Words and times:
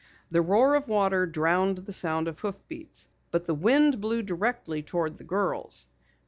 The 0.31 0.41
roar 0.41 0.73
of 0.73 0.87
water 0.87 1.27
drowned 1.27 1.77
the 1.77 1.93
sound 1.93 2.27
of 2.27 2.39
hoofbeats. 2.39 3.07
But 3.29 3.45
the 3.45 3.53
wind 3.53 4.01
blew 4.01 4.23
directly 4.23 4.81
toward 4.81 5.19
the 5.19 5.23
girls. 5.23 5.85